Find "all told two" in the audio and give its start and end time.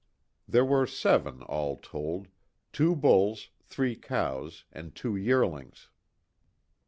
1.43-2.95